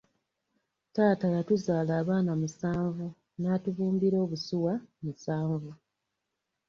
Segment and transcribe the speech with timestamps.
[0.93, 3.07] Taata yatuzaala abaana musanvu,
[3.39, 5.71] n'atubumbira obusuwa musanvu.